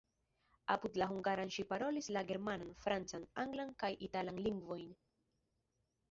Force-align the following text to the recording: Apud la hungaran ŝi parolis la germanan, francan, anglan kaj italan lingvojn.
Apud 0.75 0.95
la 0.99 1.07
hungaran 1.09 1.51
ŝi 1.55 1.65
parolis 1.73 2.07
la 2.15 2.23
germanan, 2.31 2.71
francan, 2.85 3.27
anglan 3.43 3.73
kaj 3.83 3.91
italan 4.09 4.41
lingvojn. 4.47 4.89